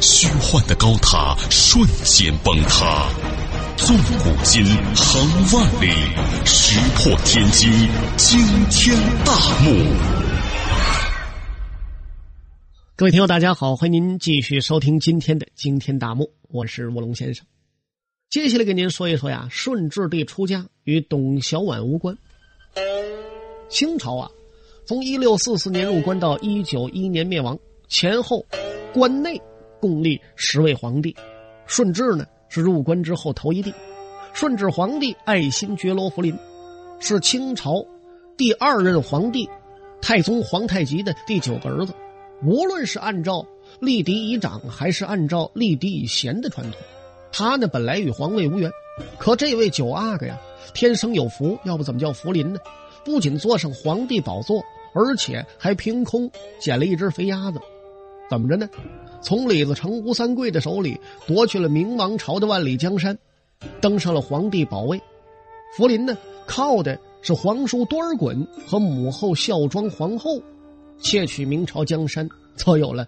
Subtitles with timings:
[0.00, 3.08] 虚幻的高塔瞬间崩塌，
[3.76, 4.64] 纵古今，
[4.94, 5.90] 横万里，
[6.44, 7.70] 石破天惊，
[8.16, 8.38] 惊
[8.70, 9.70] 天大幕。
[12.96, 17.44] 各位听友，大家好，欢迎您继续收听今天的惊天大幕，我是卧龙先生。
[18.30, 22.16] 接下来给您说一说呀，顺治帝出家与董小宛无关。
[23.68, 24.30] 清朝啊，
[24.86, 27.58] 从一六四四年入关到一九一年灭亡
[27.88, 28.44] 前后，
[28.94, 29.40] 关内。
[29.80, 31.14] 共立十位皇帝，
[31.66, 33.72] 顺治呢是入关之后头一帝。
[34.32, 36.36] 顺治皇帝爱新觉罗福临，
[37.00, 37.84] 是清朝
[38.36, 39.48] 第二任皇帝
[40.00, 41.94] 太宗皇太极的第九个儿子。
[42.44, 43.46] 无论是按照
[43.80, 46.80] 立嫡以长，还是按照立嫡以贤的传统，
[47.32, 48.70] 他呢本来与皇位无缘。
[49.18, 50.38] 可这位九阿哥呀，
[50.74, 52.58] 天生有福，要不怎么叫福临呢？
[53.04, 57.58] 不仅坐上皇帝宝座，而且还凭空捡了一只肥鸭子。
[58.28, 58.68] 怎么着呢？
[59.22, 63.18] 从李自成、吴三桂的手里夺去了明王朝的万里江山，
[63.80, 65.00] 登上了皇帝宝位。
[65.76, 70.40] 福临呢，靠的是皇叔多尔衮和母后孝庄皇后，
[70.98, 73.06] 窃取明朝江山，才有了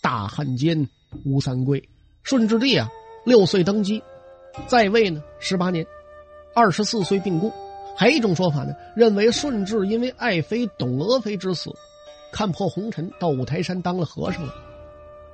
[0.00, 0.88] 大汉奸
[1.24, 1.82] 吴三桂。
[2.22, 2.88] 顺治帝啊，
[3.24, 4.02] 六岁登基，
[4.66, 5.86] 在位呢十八年，
[6.54, 7.52] 二十四岁病故。
[7.96, 11.70] 还有一种说法呢，认为顺治因为爱妃董娥妃之死。
[12.30, 14.54] 看破红尘，到五台山当了和尚了。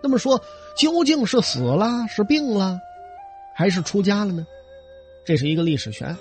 [0.04, 0.38] 那么说，
[0.76, 2.78] 究竟是死了，是病了，
[3.54, 4.46] 还是出家了呢？
[5.24, 6.14] 这是一个历史悬案。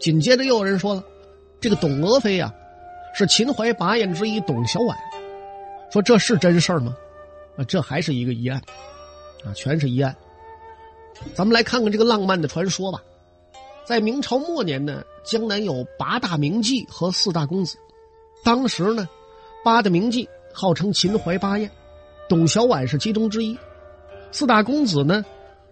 [0.00, 1.04] 紧接着又有人说了，
[1.60, 2.52] 这个董娥妃呀，
[3.14, 4.96] 是秦淮八艳之一董小宛。
[5.92, 6.96] 说这是真事儿吗？
[7.56, 8.60] 啊，这还是一个疑案，
[9.44, 10.12] 啊，全是疑案。
[11.32, 13.00] 咱们来看看这个浪漫的传说吧。
[13.84, 17.78] 在明朝末年呢，江南有八大名妓和四大公子，
[18.42, 19.08] 当时呢。
[19.64, 21.70] 八大名妓号称秦淮八艳，
[22.32, 23.58] 董小宛是其中之一。
[24.30, 25.22] 四大公子呢，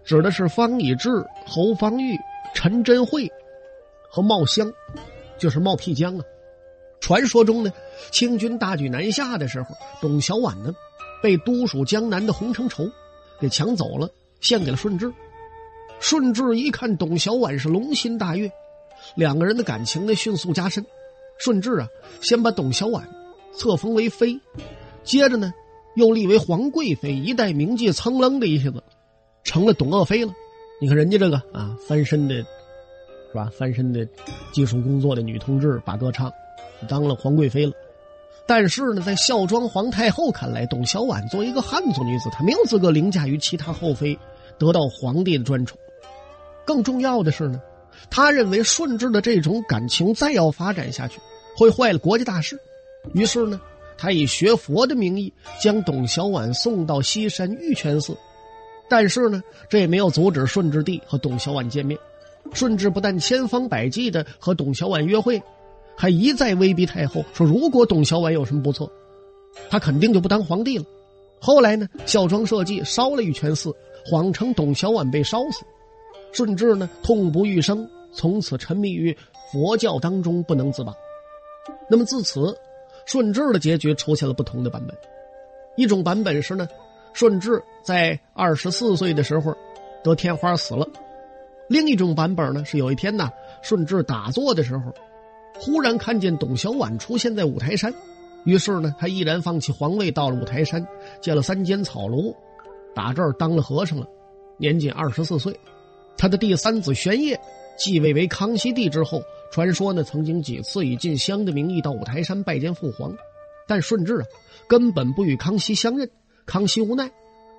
[0.03, 1.09] 指的是方以智、
[1.43, 2.15] 侯方域、
[2.53, 3.27] 陈真慧
[4.07, 4.71] 和茂香，
[5.39, 6.23] 就是茂辟疆啊。
[6.99, 7.73] 传说中呢，
[8.11, 10.71] 清军大举南下的时候，董小宛呢
[11.19, 12.87] 被都属江南的洪承畴
[13.39, 14.07] 给抢走了，
[14.39, 15.11] 献给了顺治。
[15.99, 18.51] 顺治一看董小宛是龙心大悦，
[19.15, 20.85] 两个人的感情呢迅速加深。
[21.39, 21.87] 顺治啊，
[22.21, 23.01] 先把董小宛。
[23.57, 24.39] 册封为妃，
[25.03, 25.51] 接着呢，
[25.95, 28.81] 又立为皇贵妃，一代名妓，噌楞的一下子，
[29.43, 30.33] 成了董鄂妃了。
[30.79, 32.45] 你看人家这个啊，翻身的，是
[33.35, 33.51] 吧？
[33.57, 34.07] 翻身的
[34.51, 36.31] 技术工作的女同志把歌唱，
[36.87, 37.73] 当了皇贵妃了。
[38.47, 44.17] 但是呢，在孝庄皇太后看来，董小宛作为一个汉族女子，她没有资格凌驾于其他后妃，
[44.57, 45.77] 得到皇帝的专宠。
[46.65, 47.61] 更重要的是呢，
[48.09, 51.19] 他认为顺治的这种感情再要发展下去，
[51.55, 52.59] 会坏了国家大事。
[53.13, 53.61] 于是呢，
[54.01, 55.31] 他以学佛的名义
[55.61, 58.17] 将董小宛送到西山玉泉寺，
[58.89, 59.39] 但是呢，
[59.69, 61.99] 这也没有阻止顺治帝和董小宛见面。
[62.51, 65.39] 顺治不但千方百计的和董小宛约会，
[65.95, 68.91] 还一再威逼太后说，如果董小宛有什么不测，
[69.69, 70.85] 他肯定就不当皇帝了。
[71.39, 73.71] 后来呢，孝庄设计烧了玉泉寺，
[74.03, 75.63] 谎称董小宛被烧死。
[76.31, 79.15] 顺治呢，痛不欲生，从此沉迷于
[79.51, 80.91] 佛教当中不能自拔。
[81.87, 82.57] 那么自此。
[83.11, 84.95] 顺治的结局出现了不同的版本，
[85.75, 86.65] 一种版本是呢，
[87.11, 89.53] 顺治在二十四岁的时候
[90.01, 90.87] 得天花死了；
[91.67, 93.29] 另一种版本呢是有一天呢，
[93.61, 94.93] 顺治打坐的时候，
[95.59, 97.93] 忽然看见董小宛出现在五台山，
[98.45, 100.87] 于是呢，他毅然放弃皇位，到了五台山，
[101.19, 102.33] 建了三间草庐，
[102.95, 104.07] 打这儿当了和尚了，
[104.55, 105.53] 年仅二十四岁。
[106.17, 107.37] 他的第三子玄烨
[107.77, 109.21] 继位为康熙帝之后。
[109.51, 113.13] 传说呢，曾经几次以进香的名义到五台山拜见父皇，
[113.67, 114.25] 但顺治啊
[114.67, 116.09] 根本不与康熙相认。
[116.45, 117.11] 康熙无奈，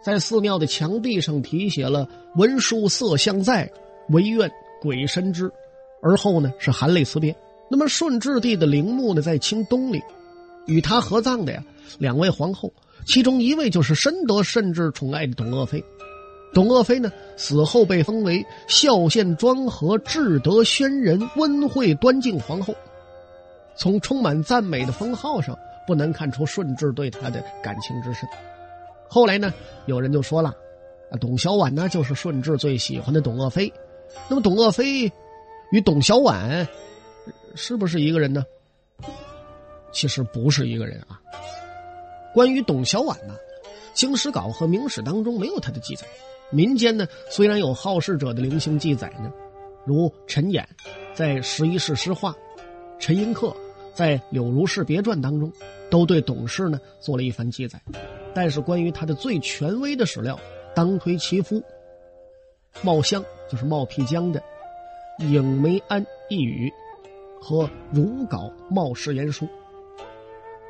[0.03, 3.71] 在寺庙的墙壁上题写了“文殊色相在，
[4.09, 4.51] 唯愿
[4.81, 5.51] 鬼神知”，
[6.03, 7.37] 而后呢是含泪辞别。
[7.71, 10.03] 那么顺治帝的陵墓呢在清东陵，
[10.67, 11.63] 与他合葬的呀
[11.99, 12.73] 两位皇后，
[13.07, 15.85] 其中一位就是深得顺治宠爱的董鄂妃。
[16.53, 22.75] 董鄂妃呢死后被封为孝献庄和至德宣仁温惠端敬皇后，
[23.75, 28.29] 从充满赞美的封号上不难看出顺治对她的感情之深。
[29.09, 29.53] 后来呢，
[29.87, 30.51] 有人就说了，
[31.11, 33.73] 啊，董小宛呢就是顺治最喜欢的董鄂妃，
[34.29, 35.11] 那么董鄂妃
[35.71, 36.67] 与董小宛
[37.55, 38.45] 是不是一个人呢？
[39.91, 41.21] 其实不是一个人啊。
[42.35, 43.35] 关于董小宛呢，
[43.99, 46.07] 《清史稿》和《明史》当中没有他的记载。
[46.53, 49.33] 民间呢，虽然有好事者的零星记载呢，
[49.87, 50.69] 如陈演
[51.15, 52.31] 在《十一世诗话》，
[52.99, 53.57] 陈寅恪
[53.95, 55.51] 在《柳如是别传》当中，
[55.91, 57.81] 都对董氏呢做了一番记载。
[58.35, 60.39] 但是关于他的最权威的史料，
[60.75, 61.63] 当推其夫
[62.83, 64.39] 茂香，就是茂辟疆的
[65.27, 66.71] 《影梅庵一语》
[67.43, 69.47] 和《如稿茂氏言书》。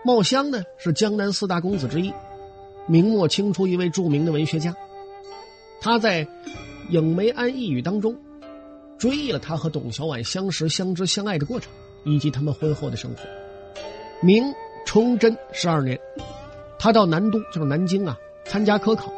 [0.04, 2.12] 茂香呢是江南四大公子之一，
[2.86, 4.72] 明末清初一位著名的文学家。
[5.82, 6.24] 他在
[6.90, 8.16] 《影梅庵一语》当中
[8.96, 11.72] 追忆了他和董小宛相识、相知、相爱的过程，
[12.04, 13.22] 以及他们婚后的生活。
[14.20, 14.44] 明
[14.86, 15.98] 崇祯十二年，
[16.78, 19.12] 他到南都，就是南京啊，参加科考。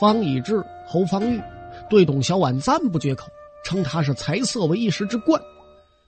[0.00, 1.40] 方以智、侯方域
[1.88, 3.28] 对董小宛赞不绝口，
[3.64, 5.40] 称他是才色为一时之冠。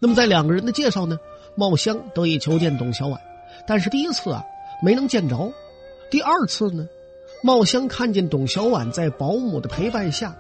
[0.01, 1.17] 那么在两个人的介绍呢，
[1.55, 3.17] 茂香得以求见董小宛。
[3.65, 4.45] 但是第一次啊
[4.83, 5.53] 没能见着，
[6.11, 6.89] 第二次呢，
[7.42, 10.37] 茂香看见董小宛在保姆的陪伴下，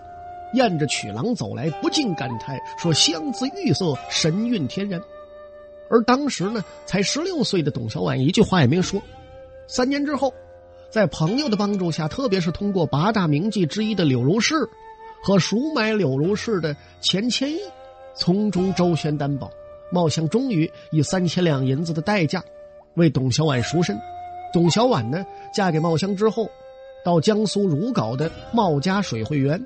[0.52, 5.00] 沿着曲廊走来，不禁感叹说：“香姿玉色，神韵天然。”
[5.88, 9.00] 而当时呢，才十六岁的董小宛一句话也没说。
[9.66, 10.32] 三年之后，
[10.90, 14.54] 在朋友的帮助下，特别是通过八大名妓之一的柳如是
[15.22, 17.58] 和赎买柳如是的钱谦益，
[18.14, 19.50] 从中周旋担保，
[19.90, 22.44] 茂香终于以三千两银子的代价。
[22.94, 23.98] 为董小宛赎身，
[24.52, 25.24] 董小宛呢，
[25.54, 26.50] 嫁给茂香之后，
[27.04, 29.64] 到江苏如皋的茂家水会园，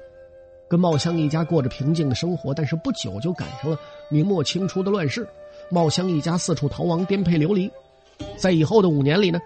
[0.68, 2.54] 跟茂香一家过着平静的生活。
[2.54, 3.78] 但是不久就赶上了
[4.08, 5.26] 明末清初的乱世，
[5.68, 7.70] 茂香一家四处逃亡，颠沛流离。
[8.36, 9.40] 在以后的五年里呢，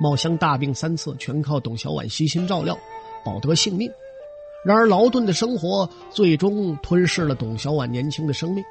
[0.00, 2.78] 茂香大病三次，全靠董小宛悉心照料，
[3.24, 3.90] 保得性命。
[4.64, 8.64] 然而劳顿的生活最终吞噬了董小宛年轻的生命。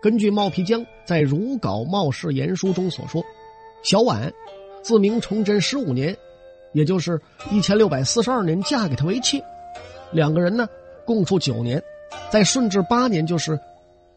[0.00, 3.24] 根据茂皮江在《如皋茂氏言书》中所说。
[3.82, 4.32] 小婉，
[4.82, 6.16] 自明崇祯十五年，
[6.72, 7.20] 也就是
[7.50, 9.42] 一千六百四十二年，嫁给他为妾。
[10.10, 10.68] 两个人呢，
[11.04, 11.82] 共处九年，
[12.30, 13.58] 在顺治八年，就是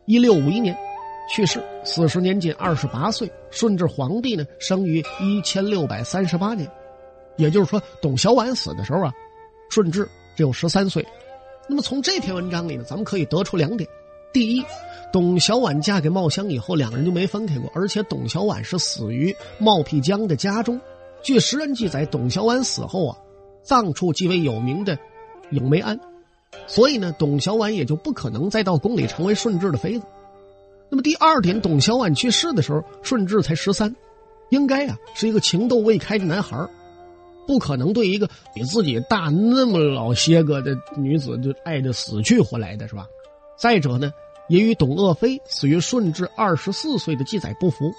[0.05, 0.77] 一六五一年，
[1.33, 3.31] 去世，死时年仅二十八岁。
[3.49, 6.69] 顺治皇帝呢，生于一千六百三十八年，
[7.37, 9.13] 也就是说，董小宛死的时候啊，
[9.69, 11.05] 顺治只有十三岁。
[11.67, 13.89] 那么从这篇文章里呢，咱们可以得出两点：
[14.33, 14.63] 第一。
[15.13, 17.71] 董小宛嫁给茂香以后，两个人就没分开过。
[17.73, 20.77] 而且董小宛是死于茂辟疆的家中。
[21.25, 23.17] 据时人记载，董小宛死后啊，
[23.63, 24.95] 葬处极为有名的
[25.49, 25.99] 永梅庵，
[26.67, 30.05] 所以呢，董小宛也就不可能再到宫里成为顺治的妃子。
[30.87, 33.95] 那么第二点，董小宛去世的时候，顺治才十三，
[34.51, 36.63] 应该啊是一个情窦未开的男孩
[37.47, 43.07] 不可能对一个比自己大那么老些个的女子就爱的死去活来的是吧？
[43.57, 44.13] 再者呢？
[44.47, 47.91] 也与董鄂妃死于顺治二十四岁的记载不符。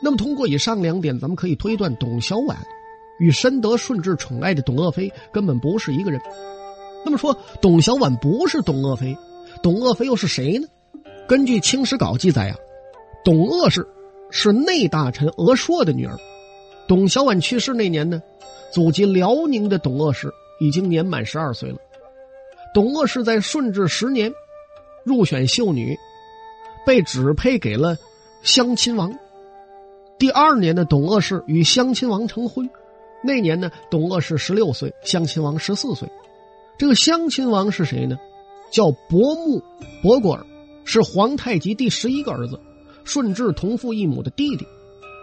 [0.00, 2.54] 那么，通过以上两点，咱们可以推断，董小宛
[3.18, 6.20] 与深得顺治宠爱的董鄂妃根本不是一个人。
[7.04, 9.16] 那么说，董小宛不是董鄂妃，
[9.62, 10.68] 董鄂妃又是谁呢？
[11.26, 12.56] 根据《清史稿》记载啊，
[13.24, 13.86] 董鄂氏
[14.30, 16.16] 是内大臣鄂硕的女儿。
[16.86, 18.22] 董小宛去世那年呢，
[18.72, 21.78] 祖籍辽宁的董鄂氏已经年满十二岁了。
[22.74, 24.32] 董鄂氏在顺治十年。
[25.04, 25.96] 入选秀女，
[26.84, 27.96] 被指配给了
[28.42, 29.16] 襄亲王。
[30.18, 32.68] 第二年呢，董鄂氏与襄亲王成婚。
[33.22, 36.08] 那年呢，董鄂氏十六岁，襄亲王十四岁。
[36.78, 38.16] 这个襄亲王是谁呢？
[38.70, 39.62] 叫伯木
[40.02, 40.46] 伯果尔，
[40.84, 42.58] 是皇太极第十一个儿子，
[43.04, 44.66] 顺治同父异母的弟弟。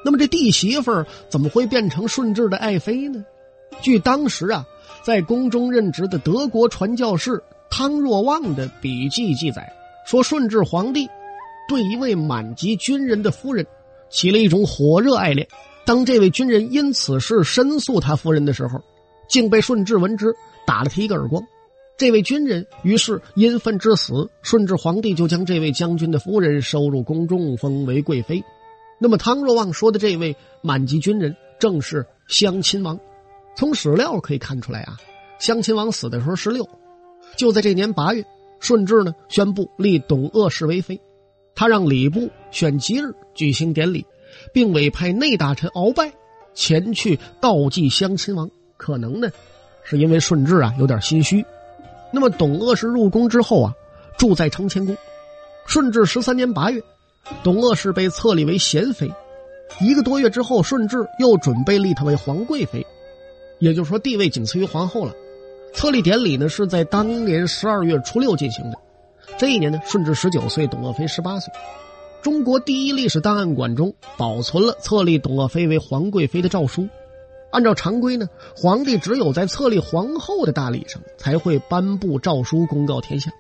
[0.06, 3.24] 那么这弟媳妇怎么会变成顺治的爱妃呢？
[3.82, 4.66] 据当时啊，
[5.04, 7.42] 在宫中任职的德国传教士。
[7.76, 9.74] 汤若望的笔记记载
[10.06, 11.10] 说，顺治皇帝
[11.68, 13.66] 对一位满级军人的夫人
[14.14, 15.46] 起了一种火热爱恋。
[15.86, 18.80] 当这位军人因此事申诉他夫人的时候，
[19.28, 20.34] 竟被顺治闻之，
[20.66, 21.44] 打了他一个耳光。
[21.98, 24.30] 这位军人于是因愤致死。
[24.42, 28.44] 顺治皇帝就将这位将军的夫人收入宫中，封为贵妃。
[29.00, 32.98] 那么，汤若望说的这位满级军人正是襄亲王。
[33.56, 34.98] 从史料可以看出来啊，
[35.38, 36.68] 襄亲王死的时候十六。
[37.36, 38.24] 就在这年八月，
[38.60, 41.00] 顺治呢宣布立董鄂氏为妃，
[41.56, 44.06] 他让礼部选吉日举行典礼，
[44.52, 46.12] 并委派内大臣鳌拜
[46.54, 48.50] 前去悼祭襄亲王。
[48.78, 49.30] 可能呢，
[49.84, 51.46] 是因为顺治啊有点心虚。
[52.12, 53.74] 那么董鄂氏入宫之后啊，
[54.18, 54.96] 住在承乾宫。
[55.66, 56.82] 顺治十三年八月，
[57.44, 59.10] 董鄂氏被册立为贤妃。
[59.80, 62.86] 一个多月之后，顺治又准备立她为皇贵妃，
[63.60, 65.14] 也就是说地位仅次于皇后了。
[65.74, 68.78] 册立典礼呢是在当年十二月初六进行的，
[69.44, 71.54] 这一年呢，顺治十九岁，董鄂妃十八岁。
[72.22, 76.88] 中国第一历史档案馆中保存了册立董鄂妃为皇贵妃的诏书。
[77.52, 83.32] 按照常规呢，皇帝只有在册立皇后的大礼上才会颁布诏书公告天下。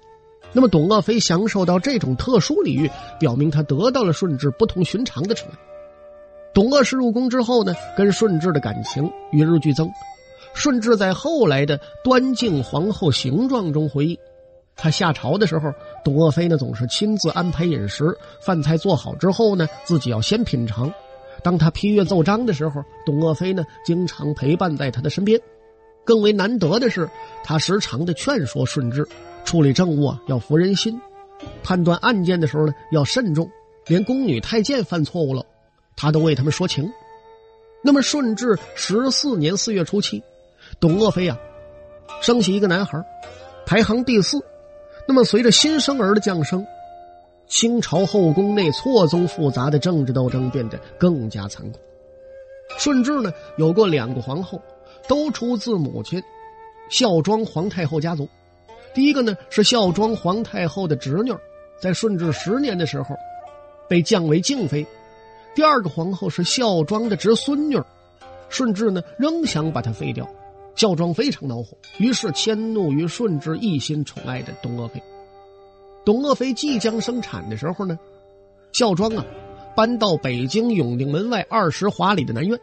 [0.51, 5.57] 那么，董鄂妃享受到这种特殊礼遇，表明她得到了顺治不同寻常的宠爱。
[6.53, 9.89] 董鄂氏入宫之后呢，跟顺治的感情与日俱增。
[10.53, 14.19] 顺治在后来的端敬皇后形状中回忆，
[14.75, 15.71] 他下朝的时候，
[16.03, 20.93] 董鄂妃呢总是亲自安排饮食，饭菜做好之后呢，自己要先品尝。
[21.41, 25.39] 当他批阅奏章的时候，董鄂妃呢经常陪伴在他的身边。
[26.05, 27.09] 更为难得的是，
[27.43, 29.07] 他时常的劝说顺治。
[29.45, 30.95] 处理政务啊，要服人心；
[31.63, 33.49] 判断案件的时候呢，要慎重。
[33.87, 35.45] 连宫女太监犯错误了，
[35.95, 36.91] 他都为他们说情。
[37.81, 40.23] 那么顺治十四年四月初七，
[40.79, 41.37] 董鄂妃啊，
[42.21, 43.01] 生下一个男孩，
[43.65, 44.41] 排行第四。
[45.07, 46.65] 那么随着新生儿的降生，
[47.47, 51.79] 清朝后宫内错综复杂的政治斗争变得更加残酷。
[52.77, 54.61] 顺治呢，有过两个皇后，
[55.07, 56.23] 都出自母亲
[56.89, 58.27] 孝庄皇太后家族。
[58.93, 61.33] 第一个呢是孝庄皇太后的侄女，
[61.79, 63.15] 在顺治十年的时候，
[63.89, 64.85] 被降为静妃。
[65.53, 67.79] 第二个皇后是孝庄的侄孙女，
[68.49, 70.27] 顺治呢仍想把她废掉，
[70.75, 75.01] 孝庄非常恼火，于是迁怒于顺治一心宠爱的董鄂妃。
[76.05, 77.97] 董鄂妃即将生产的时候呢，
[78.71, 79.25] 孝庄啊
[79.75, 82.59] 搬到北京永定门外二十华里的南苑，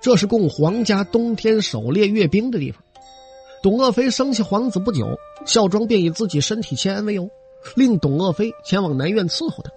[0.00, 2.82] 这是供皇家冬天狩猎阅兵的地方。
[3.62, 7.28] 董鄂妃生下皇子不久，孝庄便以自己身体欠安为由，
[7.74, 9.70] 令董鄂妃前往南苑伺候他。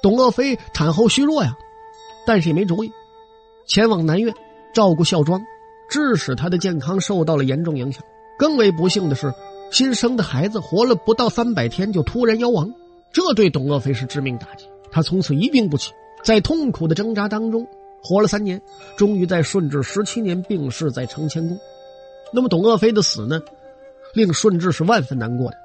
[0.00, 1.52] 董鄂妃产后虚弱呀，
[2.24, 2.90] 但是也没主意，
[3.66, 4.32] 前往南苑
[4.72, 5.42] 照顾孝庄，
[5.90, 8.02] 致使她的健康受到了严重影响。
[8.38, 9.34] 更为不幸的是，
[9.70, 12.72] 新生的孩子活了不到三百天就突然夭亡，
[13.12, 14.64] 这对董鄂妃是致命打击。
[14.90, 15.92] 她从此一病不起，
[16.22, 17.66] 在痛苦的挣扎当中
[18.02, 18.62] 活了三年，
[18.96, 21.58] 终于在顺治十七年病逝在承乾宫。
[22.32, 23.40] 那么董鄂妃的死呢，
[24.14, 25.56] 令顺治是万分难过的。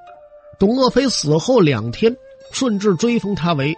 [0.58, 2.14] 董鄂妃死后两天，
[2.52, 3.74] 顺治追封她为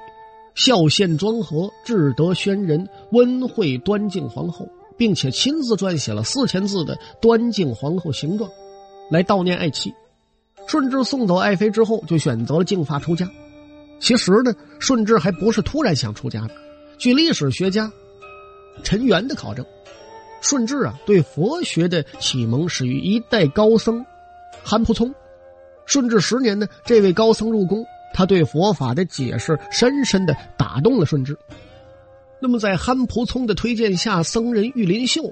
[0.55, 8.51] 孝献庄和至德宣仁温惠端敬皇后，并且亲自撰写了四千字的《端敬皇后行状》，
[9.11, 9.95] 来悼念爱妻。
[10.67, 13.27] 顺治送走爱妃之后，就选择了净发出家。
[14.01, 16.51] 其实呢，顺治还不是突然想出家的。
[16.99, 17.91] 据历史学家
[18.83, 19.65] 陈元的考证。
[20.41, 24.07] 顺治啊，对佛学的启蒙始于一代高僧
[24.63, 25.13] 韩普聪。
[25.85, 31.37] 顺治十年呢，这位高僧入宫，他对佛法的解释深深的打动了顺治。
[32.41, 35.23] 那么，在憨蒲聪的推荐下，僧人玉林秀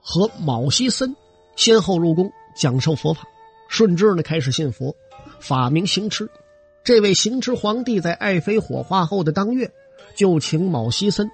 [0.00, 1.16] 和卯西森
[1.56, 3.22] 先后入宫讲授佛法。
[3.68, 4.94] 顺治呢，开始信佛，
[5.40, 6.28] 法名行痴。
[6.84, 9.70] 这位行痴皇帝在爱妃火化后的当月，
[10.14, 11.28] 就请卯西森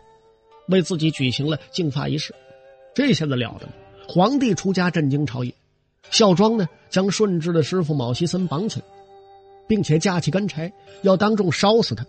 [0.69, 2.35] 为自己举行了净发仪式。
[2.95, 3.69] 这下子了得！
[4.09, 5.53] 皇帝出家震惊朝野，
[6.11, 8.87] 孝庄呢将顺治的师傅卯西森绑起来，
[9.67, 12.07] 并且架起干柴要当众烧死他。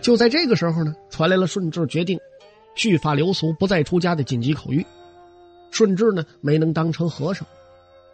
[0.00, 2.18] 就在这个时候呢，传来了顺治决定
[2.74, 4.84] 续发流俗、不再出家的紧急口谕。
[5.70, 7.46] 顺治呢没能当成和尚，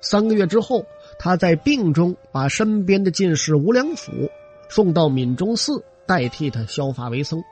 [0.00, 0.84] 三个月之后，
[1.18, 4.12] 他在病中把身边的进士吴良辅
[4.68, 7.42] 送到闽中寺代替他削发为僧。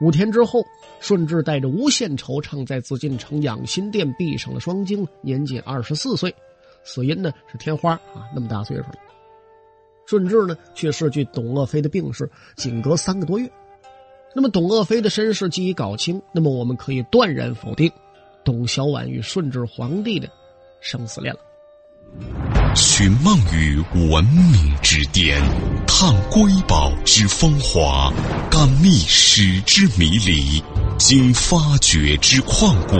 [0.00, 0.64] 五天之后，
[1.00, 6.34] 顺治带着无限惆怅，在紫禁城养心殿闭上了双睛，年仅二十四岁，
[6.82, 8.94] 死因呢是天花啊，那么大岁数了。
[10.06, 13.50] 顺治呢去世，距董鄂妃的病逝仅隔三个多月。
[14.34, 17.90] 那么董鄂妃的身世既已搞清，那么我们可以断然否定
[18.44, 20.28] 董小宛与顺治皇帝的
[20.80, 21.40] 生死恋了。
[22.74, 25.42] 寻梦于文明之巅，
[25.86, 28.12] 探瑰宝之风华，
[28.50, 30.62] 感历史之迷离，
[30.98, 32.96] 经发掘之旷古，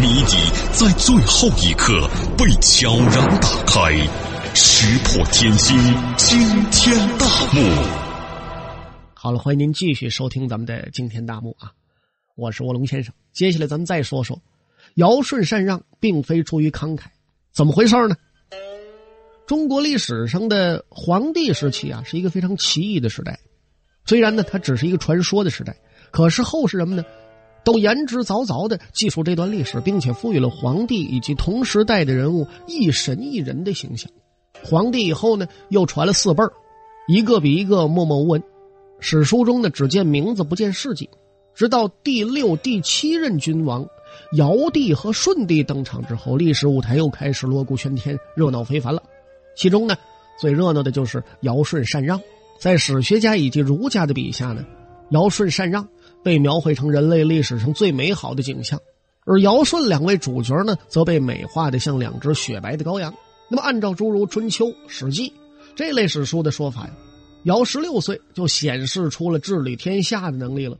[0.00, 0.36] 谜底
[0.72, 3.96] 在最后一刻被悄然打开，
[4.60, 5.78] 石破天惊，
[6.16, 6.36] 惊
[6.72, 7.60] 天大幕。
[9.14, 11.70] 好了，欢迎您继续收听咱们的惊天大幕啊！
[12.34, 13.14] 我是卧龙先生。
[13.32, 14.42] 接下来咱们再说说，
[14.96, 17.04] 尧舜禅让并非出于慷慨，
[17.52, 18.16] 怎么回事呢？
[19.46, 23.38] 中国历史上的皇帝时期啊，是一个非常奇异的时代。
[24.06, 25.76] 虽然呢，它只是一个传说的时代，
[26.10, 27.04] 可是后世人们呢，
[27.64, 34.10] 都言之凿凿的记述这段历史，并且赋予了皇帝以及同时代的人物一神一人的形象。
[34.64, 36.52] 皇帝以后呢，又传了四辈儿，
[37.06, 38.42] 一个比一个默默无闻。
[39.00, 41.08] 史书中呢，只见名字不见事迹。
[41.54, 43.84] 直到第六、第七任君王
[44.36, 49.02] 尧帝和舜帝登场之后，历史舞台又开始锣鼓喧天，热闹非凡了。
[49.56, 49.96] 其中呢，
[50.38, 52.20] 最热闹的就是尧舜禅让。
[52.60, 54.64] 在史学家以及儒家的笔下呢，
[55.10, 55.88] 尧舜禅让
[56.22, 58.80] 被描绘成人类历史上最美好的景象，
[59.24, 63.14] 而尧舜两位主角呢，则被美化的像两只雪白的羔羊。
[63.48, 65.30] 那么，按照诸如《春秋》《史记》
[65.74, 66.90] 这类史书的说法呀，
[67.44, 70.76] 尧十六岁就显示出了治理天下的能力了。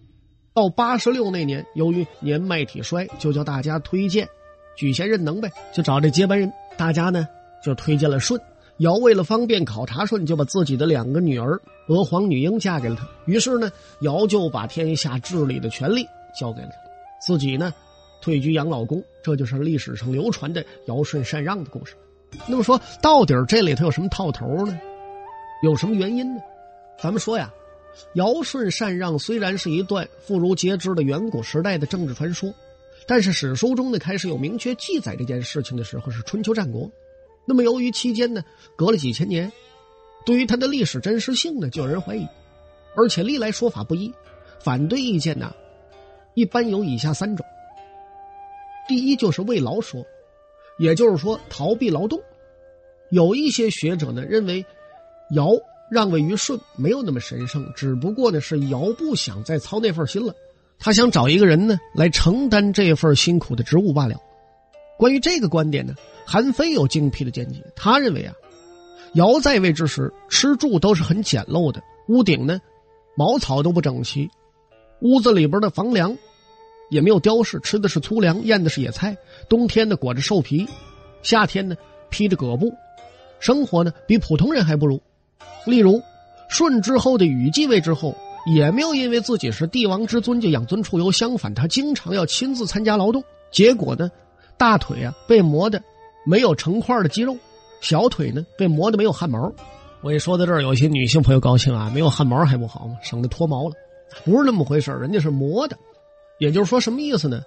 [0.53, 4.29] 到八十六那年，由于年迈体衰，就叫大家推荐
[4.77, 6.53] 举贤任能呗，就找这接班人。
[6.77, 7.27] 大家呢
[7.65, 8.39] 就推荐了舜。
[8.79, 13.09] 尧为了方便考察舜，就把自己的两个女儿娥皇、女英嫁给了他。
[13.25, 13.71] 于是呢，
[14.03, 16.07] 尧就把天下治理的权利
[16.39, 16.77] 交给了他，
[17.25, 17.73] 自己呢
[18.21, 19.03] 退居养老宫。
[19.23, 21.95] 这就是历史上流传的尧舜禅让的故事。
[22.47, 24.78] 那么说，到底这里头有什么套头呢？
[25.62, 26.40] 有什么原因呢？
[27.00, 27.52] 咱们说呀，
[28.14, 32.52] 尧舜禅让虽然是一段妇孺皆知的远古时代的政治传说，
[33.06, 36.90] 但是史书中呢开始有明确记载这件事情的时候是春秋战国。
[37.44, 38.44] 那么由于期间呢
[38.76, 39.50] 隔了几千年，
[40.25, 42.26] 对于它的历史真实性呢就有人怀疑，
[42.94, 44.12] 而且历来说法不一，
[44.61, 45.54] 反对意见呢
[46.35, 47.44] 一般有以下三种。
[48.87, 50.04] 第一就是为劳说。
[50.78, 52.18] 也就是说，逃避劳动。
[53.11, 54.64] 有一些学者呢认为，
[55.32, 55.50] 尧
[55.90, 60.35] 让位于舜没有那么神圣，只不过呢是尧不想再操那份心了，
[60.78, 64.16] 他想找一个人呢来承担这份辛苦的职务罢了。
[64.99, 65.94] 关于这个观点呢，
[66.26, 67.64] 韩非有精辟的见解。
[67.75, 68.35] 他认为啊，
[69.14, 72.61] 尧在位之时吃住都是很简陋的，屋顶呢
[73.16, 74.28] 茅草都不整齐，
[75.00, 76.16] 屋子里边的房梁。
[76.90, 79.16] 也没有雕饰，吃的是粗粮，咽的是野菜。
[79.49, 80.66] 冬天呢裹着兽皮，
[81.23, 81.76] 夏天呢
[82.11, 82.73] 披着葛布，
[83.40, 85.00] 生活呢比普通人还不如。
[85.64, 86.00] 例如，
[86.49, 88.16] 舜之后的禹继位之后，
[88.47, 93.23] 也没有因为自己是帝王之尊就养尊处优，相反，他经常要亲自参加劳动。
[93.50, 94.11] 结果呢，
[94.57, 95.83] 大腿啊被磨的
[96.25, 97.37] 没有成块的肌肉，
[97.80, 99.52] 小腿呢被磨的没有汗毛。
[100.00, 102.97] 我一说到这儿，有些女性朋友高兴啊，没有汗毛还不好吗？
[103.02, 103.75] 省得脱毛了。
[104.25, 105.76] 不是那么回事人家是磨的。
[106.39, 107.43] 也就是说，什么意思呢？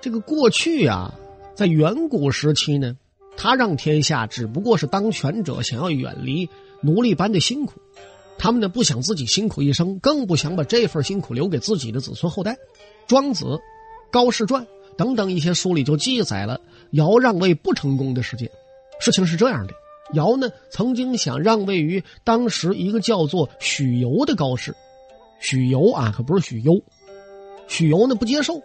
[0.00, 1.12] 这个过去啊，
[1.54, 2.96] 在远古时期呢，
[3.36, 6.48] 他让天下只不过是当权者想要远离
[6.80, 7.80] 奴隶般的辛苦，
[8.38, 12.52] 他们呢不想自己辛苦一生，更不想把这份辛苦留给自己的子孙后代。
[13.08, 13.44] 《庄子》
[14.12, 14.62] 《高士传》
[14.96, 16.60] 等等一些书里就记载了
[16.92, 18.48] 尧让位不成功的事件。
[19.00, 19.72] 事情是这样的：
[20.12, 24.76] 尧呢曾经想让位于当时一个叫做许由的高士，
[25.40, 26.80] 许由啊可不是许攸。
[27.68, 28.60] 许由呢不接受，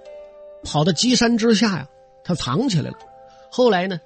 [0.64, 1.88] 跑到箕山之下呀，
[2.24, 2.98] 他藏起来了。
[3.52, 4.00] 后来呢，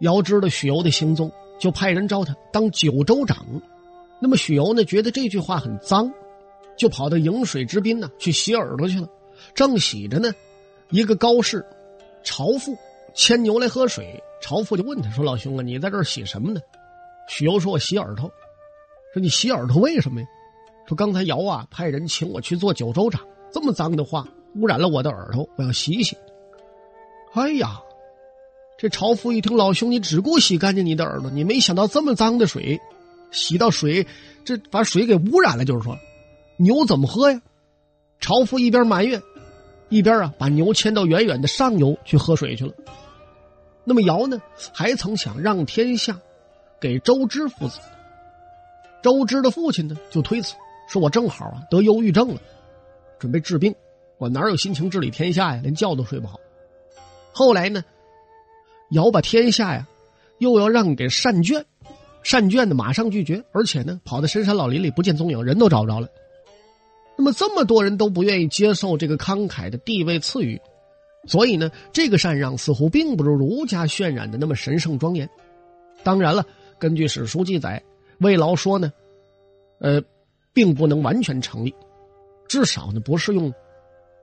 [0.00, 3.46] 尧知道许由的行踪，就派人招他当九州长。
[4.20, 6.12] 那么许由呢觉得这句话很脏，
[6.76, 9.08] 就跑到颍水之滨呢去洗耳朵去了。
[9.54, 10.30] 正洗着呢，
[10.90, 11.64] 一个高士
[12.22, 12.76] 朝父
[13.14, 14.22] 牵牛来喝水。
[14.42, 16.60] 朝父就问他说：“老兄啊，你在这儿洗什么呢？”
[17.28, 18.24] 许由说：“我洗耳朵。”
[19.14, 20.26] 说：“你洗耳朵为什么呀？”
[20.88, 26.16] 说：“刚才尧啊派人请我去做九州长，这么脏的话。”污染了我的耳朵，我要洗洗。
[27.32, 27.80] 哎呀，
[28.78, 32.80] 这朝夫一听，老兄，你只顾洗干净你的耳朵，你没想到这么脏的水，
[33.30, 34.06] 洗到水，
[34.44, 35.64] 这把水给污染了。
[35.64, 35.96] 就是说，
[36.56, 37.40] 牛怎么喝呀？
[38.18, 39.22] 朝夫一边埋怨，
[39.88, 42.72] 一边啊把牛牵到远远的上游去喝水去了。
[43.84, 46.18] 那么尧呢，还曾想让天下
[46.80, 47.78] 给周之父子。
[49.02, 50.54] 周之的父亲呢，就推辞，
[50.88, 52.40] 说我正好啊得忧郁症了，
[53.18, 53.74] 准备治病。
[54.20, 55.60] 我哪有心情治理天下呀？
[55.62, 56.38] 连觉都睡不好。
[57.32, 57.82] 后来呢，
[58.90, 59.88] 尧把天下呀，
[60.36, 61.64] 又要让给善卷，
[62.22, 66.06] 善卷呢马上拒绝，而且呢跑到深山老林里不见踪影，人都找不着了。
[67.16, 70.60] 那么这么多人都不愿意接受这个慷慨的地位赐予，
[71.26, 75.26] 所以呢，这个禅让似乎并不如儒家渲染的那么神圣庄严。
[76.02, 76.44] 当然了，
[76.78, 77.82] 根据史书记载，
[78.18, 78.92] 魏劳说呢，
[79.78, 80.02] 呃，
[80.52, 81.74] 并不能完全成立，
[82.46, 83.50] 至少呢不是用。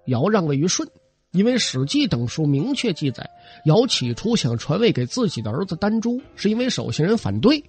[0.08, 0.86] 尧让位于舜，
[1.32, 3.30] 因为《史记》等书明确记载，
[3.66, 7.64] 尧起初想传位给自己的儿子丹朱，是因为守信人反对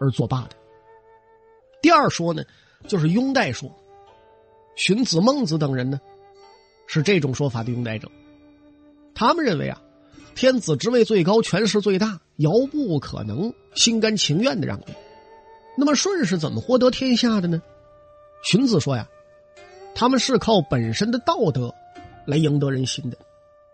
[0.00, 0.50] 而作罢的。
[1.82, 2.42] 第二说呢，
[2.86, 3.70] 就是拥戴说，
[4.76, 6.00] 荀子、孟子等人呢，
[6.86, 8.08] 是这种说法的拥戴者。
[9.14, 9.82] 他们认为啊，
[10.34, 14.86] 天子职位最高，权势最大，尧不可能心甘情愿的让位。
[15.76, 17.60] 那么舜是怎么获得天下的呢？
[18.44, 19.08] 荀子说呀，
[19.94, 21.74] 他们是靠本身的道德。
[22.26, 23.16] 来赢得人心的，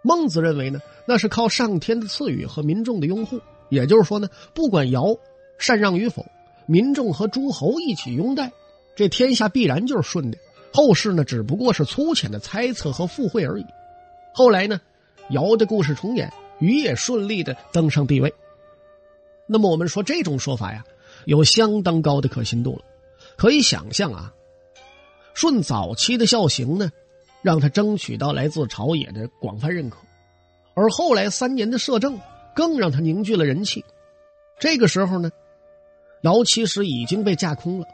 [0.03, 3.41] 孟子认为呢，那是靠上天的赐予和民众的拥护。
[3.69, 5.17] 也就是说呢，不管尧
[5.59, 6.25] 禅让与否，
[6.67, 8.53] 民众和诸侯一起拥戴，
[8.95, 10.39] 这天下必然就是顺的。
[10.73, 13.67] 后世呢，只不过是粗浅的猜测和附会而已。
[14.33, 14.81] 后来呢，
[15.31, 18.33] 尧的故事重演，禹也顺利的登上帝位。
[19.47, 20.85] 那么我们说这种说法呀，
[21.25, 22.83] 有相当高的可信度了。
[23.37, 24.33] 可以想象啊，
[25.35, 26.91] 舜早期的孝行呢，
[27.47, 29.99] 让他争取到来自朝野的广泛认可，
[30.75, 32.19] 而后来三年的摄政
[32.57, 33.85] 更让他凝聚了人气。
[34.59, 35.31] 这个时候呢，
[36.23, 37.87] 尧其实已经被架空了，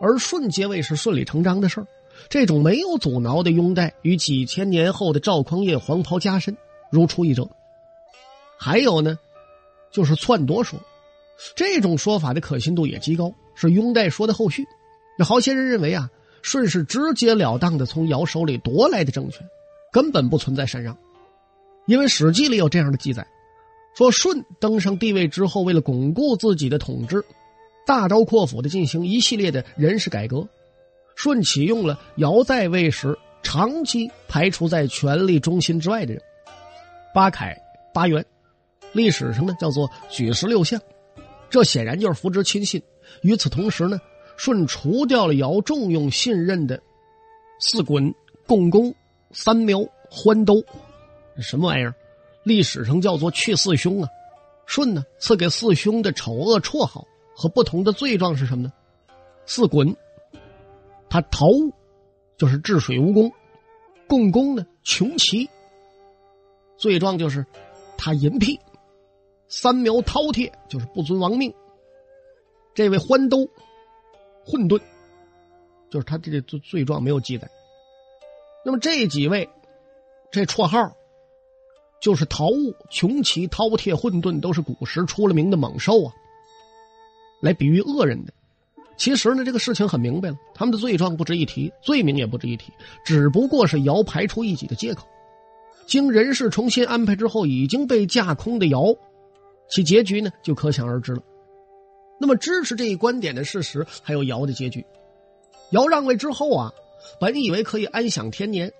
[0.00, 1.86] 而顺接位是顺理成章的事儿。
[2.30, 6.56] 这种没有阻挠的拥戴与几千年后的赵匡胤黄袍加身
[6.90, 7.46] 如出一辙。
[8.56, 9.18] 还有呢，
[9.90, 10.80] 就是篡夺说，
[11.54, 14.64] 这种说法的可信度也极高，是拥戴说的后续。
[15.18, 16.08] 那好些人认为啊，
[16.44, 19.40] 舜是直截了当的从尧手里夺来的政权，
[19.90, 20.94] 根本不存在禅让，
[21.86, 23.26] 因为《史记》里有这样的记载。
[23.96, 27.24] 说舜登上帝位之后，为了巩固自己的统治，
[27.86, 30.46] 大刀阔斧的进行一系列的人事改革。
[31.16, 36.22] 舜启用了尧在位时长期排除在权力中心之外的人，
[37.14, 37.56] 八凯、
[37.94, 38.22] 八元，
[38.92, 40.78] 历史上呢叫做举十六相，
[41.48, 42.82] 这显然就是扶植亲信。
[43.22, 43.98] 与此同时呢，
[44.36, 46.82] 舜除掉了尧重用信任的
[47.60, 48.14] 四衮、
[48.46, 48.94] 共工、
[49.30, 50.54] 三苗、欢兜，
[51.38, 51.94] 什么玩意儿？
[52.42, 54.08] 历史上叫做去四凶啊，
[54.66, 58.72] 舜呢赐给四凶的丑恶绰号和不同的罪状是什么呢？
[59.46, 59.94] 四衮，
[61.08, 61.46] 他逃，
[62.36, 63.30] 就是治水无功；
[64.06, 65.48] 共工呢穷奇，
[66.76, 67.46] 罪状就是
[67.96, 68.58] 他淫癖；
[69.48, 71.54] 三苗饕餮就是不尊王命。
[72.74, 73.48] 这位欢兜，
[74.44, 74.80] 混沌，
[75.90, 77.48] 就是他这个罪罪状没有记载。
[78.64, 79.48] 那么这几位，
[80.30, 80.94] 这绰号。
[82.00, 86.12] 就是陶物、穷奇、饕餮、混沌，都是古时出了名的猛兽啊，
[87.40, 88.32] 来比喻恶人的。
[88.98, 92.74] 其实呢，这个事情很明白了，他们的罪状不值一提，罪名也不值一提，
[93.06, 95.06] 只不过是尧排除异己的借口。
[95.86, 98.94] 经人事重新安排之后，已经被架空的尧，
[99.70, 101.22] 其结局呢就可想而知了。
[102.18, 104.84] 那么支持这一观点的事实，还有尧的结局。
[105.70, 106.72] 尧让位之后啊，
[107.18, 108.72] 本以为可以安享天年，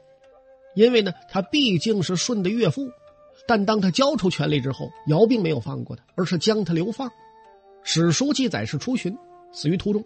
[0.75, 2.89] 因为呢，他毕竟是舜的岳父。
[3.47, 7.11] 但当他交出权力之后，尧并没有放过他，而是将他流放。
[7.83, 9.15] 史书记载是出巡，
[9.53, 10.03] 死于途中。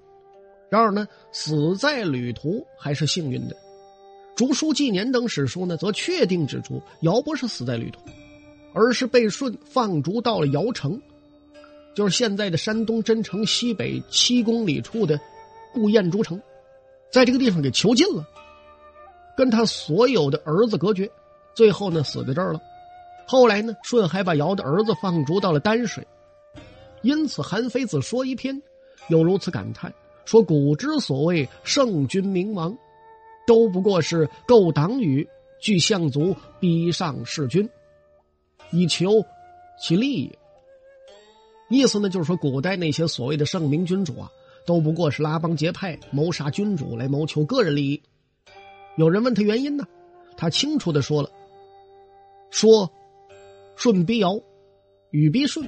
[0.71, 3.55] 然而呢，死在旅途还是幸运的。
[4.35, 8.01] 《竹书纪年》等史书呢，则确定指出，尧不是死在旅途，
[8.73, 11.01] 而是被舜放逐到了尧城，
[11.99, 15.19] 就是现在的山东真城西北七公里处的
[15.75, 16.41] 顾堰竹城，
[17.11, 18.25] 在这个地方给囚禁了，
[19.37, 21.11] 跟他所有的儿子隔绝，
[21.55, 22.61] 最后呢，死在这儿了。
[23.27, 26.07] 后来呢，舜还把尧的儿子放逐到了丹水，
[27.03, 28.63] 因此韩非子说一篇，
[29.09, 29.93] 又如此感叹
[30.25, 32.79] 说：“古之所谓圣君明王，
[33.45, 35.29] 都不过是构党羽，
[35.61, 37.69] 聚相族，逼上弑君，
[38.71, 39.11] 以求
[39.83, 40.39] 其利也。”
[41.69, 44.31] 意思呢，就是说古代那些所谓的圣明君主啊，
[44.67, 48.03] 都不过是拉帮结派，谋杀君主来谋求个人利益。
[48.97, 49.87] 有人问他原因呢，
[50.37, 51.31] 他清楚的说了，
[52.51, 52.91] 说。
[53.81, 54.41] 舜逼尧，
[55.13, 55.63] 禹逼舜，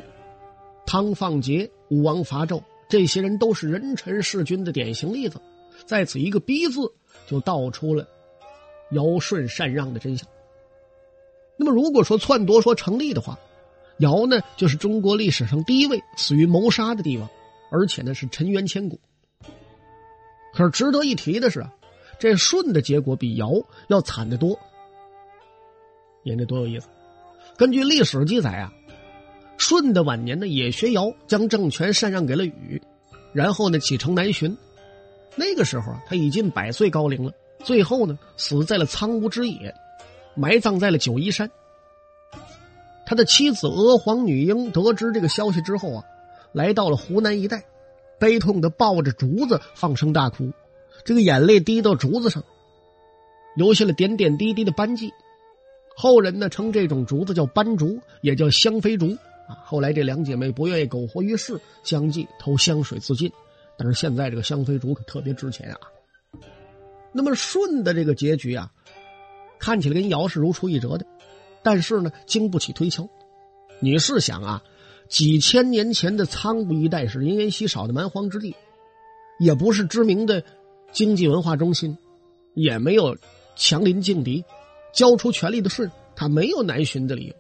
[0.85, 5.41] 汤放桀，武王伐纣，这些人都是人臣弑君的典型例子。
[5.87, 6.81] 在此一个“逼”字，
[7.29, 8.05] 就道出了
[8.91, 10.29] 尧舜禅让的真相。
[11.57, 13.39] 那么，如果说篡夺说成立的话，
[14.01, 17.29] 尧呢，就是中国历史上第一位死于谋杀的帝王，
[17.71, 18.99] 而且呢是沉冤千古。
[20.53, 21.73] 可是值得一提的是啊，
[22.19, 23.51] 这舜的结果比尧
[23.89, 24.59] 要惨得多。
[26.25, 26.89] 演这多有意思！
[27.57, 28.73] 根据历史记载啊，
[29.59, 32.81] 舜的晚年呢也学尧，将政权禅让给了禹，
[33.33, 34.57] 然后呢启程南巡。
[35.37, 37.33] 那个时候啊，他已近百岁高龄了，
[37.63, 39.75] 最后呢死在了苍梧之野，
[40.35, 41.51] 埋葬在了九嶷山。
[43.11, 46.05] 他的妻子娥皇女英得知这个消息之后啊，
[46.53, 47.65] 来到了湖南一带，
[48.21, 50.53] 悲痛的抱着竹子放声大哭，
[51.05, 52.45] 这个眼泪滴到竹子上，
[53.57, 55.13] 留下了点点滴滴的斑迹。
[55.97, 59.09] 后人呢称这种竹子叫斑竹，也叫香妃竹
[59.49, 59.59] 啊。
[59.65, 63.33] 后来这两姐妹不愿意苟活于世，相继投香水自尽。
[63.77, 65.79] 但是现在这个香妃竹可特别值钱啊。
[67.11, 68.71] 那么舜的这个结局啊，
[69.59, 71.05] 看起来跟尧是如出一辙的，
[71.63, 73.09] 但是呢经不起推敲。
[73.81, 74.63] 你试想啊，
[75.09, 78.55] 几千年前的苍梧一带是人烟稀少的蛮荒之地，
[79.39, 80.45] 也不是知名的
[80.93, 81.97] 经济文化中心，
[82.55, 83.17] 也没有
[83.57, 84.45] 强邻劲敌。
[84.93, 87.35] 交出权力的舜，他没有南巡的理由。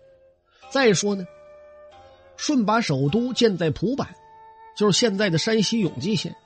[0.70, 1.26] 再说呢，
[2.36, 4.06] 舜把首都建在蒲坂，
[4.76, 6.36] 就是现在的山西永济县，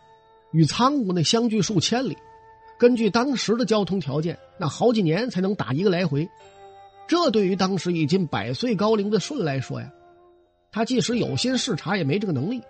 [0.51, 2.17] 与苍梧呢相距数千里。
[2.79, 6.29] 根据当时的交通条件，那好几年才能打一个来回。
[7.07, 9.93] 这对于当时已经百岁高龄的舜来说呀，
[10.73, 12.63] 他即使有心视察，也没这个能力。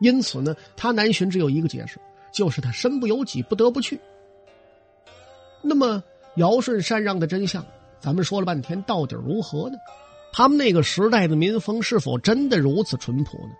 [0.00, 1.98] 因此呢，他南巡只有一个解释，
[2.32, 4.00] 就是他身不由己，不得不去。
[5.62, 6.02] 那么
[6.36, 7.64] 尧舜禅让的真相，
[8.00, 9.76] 咱们说了半天，到底如何呢？
[10.32, 13.54] 他们那个时代的民风是否真的如此淳朴呢？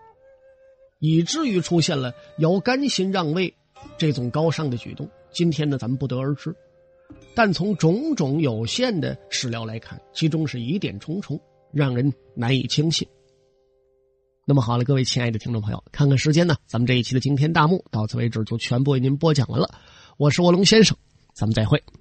[0.98, 3.55] 以至于出现了尧甘心让位
[3.96, 5.09] 这种高尚的举动？
[5.31, 6.55] 今天呢，咱们不得而知。
[7.37, 11.38] 但从种种有限的史料来看，其中是疑点重重，
[11.70, 13.07] 让人难以轻信。
[14.46, 19.68] 那么好了，各位亲爱的听众朋友，看看时间呢，咱们这一期的惊天大幕到此为止就全部为您播讲完了。
[20.16, 20.96] 我是卧龙先生，
[21.35, 21.79] 咱们再会。